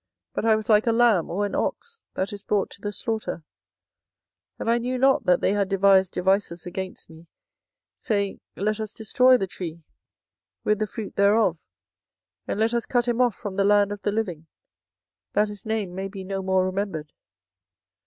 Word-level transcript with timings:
24:011:019 0.33 0.33
But 0.33 0.45
I 0.45 0.55
was 0.55 0.67
like 0.69 0.87
a 0.87 0.91
lamb 0.91 1.29
or 1.29 1.45
an 1.45 1.53
ox 1.53 2.03
that 2.15 2.33
is 2.33 2.41
brought 2.43 2.71
to 2.71 2.81
the 2.81 2.91
slaughter; 2.91 3.43
and 4.57 4.67
I 4.67 4.79
knew 4.79 4.97
not 4.97 5.27
that 5.27 5.41
they 5.41 5.53
had 5.53 5.69
devised 5.69 6.11
devices 6.13 6.65
against 6.65 7.07
me, 7.07 7.27
saying, 7.99 8.39
Let 8.55 8.79
us 8.79 8.93
destroy 8.93 9.37
the 9.37 9.45
tree 9.45 9.83
with 10.63 10.79
the 10.79 10.87
fruit 10.87 11.17
thereof, 11.17 11.59
and 12.47 12.59
let 12.59 12.73
us 12.73 12.87
cut 12.87 13.07
him 13.07 13.21
off 13.21 13.35
from 13.35 13.57
the 13.57 13.63
land 13.63 13.91
of 13.91 14.01
the 14.01 14.11
living, 14.11 14.47
that 15.33 15.49
his 15.49 15.67
name 15.67 15.93
may 15.93 16.07
be 16.07 16.23
no 16.23 16.41
more 16.41 16.65
remembered. 16.65 17.13